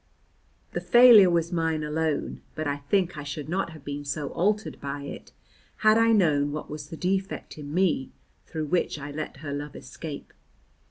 [0.71, 4.81] The failure was mine alone, but I think I should not have been so altered
[4.81, 5.31] by it
[5.85, 8.09] had I known what was the defect in me
[8.47, 10.33] through which I let her love escape.